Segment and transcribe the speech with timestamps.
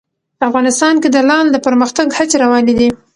[0.47, 2.89] افغانستان کې د لعل د پرمختګ هڅې روانې دي.